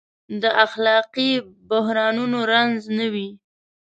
[0.41, 1.31] د اخلاقي
[1.69, 3.29] بحرانونو رنځ نه وي.